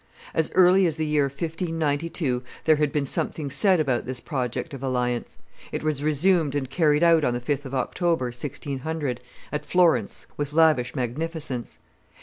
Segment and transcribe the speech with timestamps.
[0.33, 4.81] As early as the year 1592 there had been something said about this project of
[4.81, 5.37] alliance;
[5.71, 10.53] it was resumed and carried out on the 5th of October, 1600, at Florence with
[10.53, 11.77] lavish magnificence.